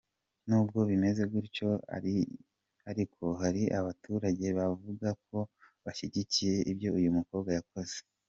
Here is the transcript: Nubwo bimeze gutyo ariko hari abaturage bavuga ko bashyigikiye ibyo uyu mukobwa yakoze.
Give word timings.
Nubwo 0.47 0.79
bimeze 0.89 1.21
gutyo 1.33 1.69
ariko 2.89 3.23
hari 3.41 3.63
abaturage 3.79 4.45
bavuga 4.57 5.07
ko 5.27 5.37
bashyigikiye 5.83 6.55
ibyo 6.71 6.89
uyu 6.99 7.11
mukobwa 7.19 7.51
yakoze. 7.57 7.95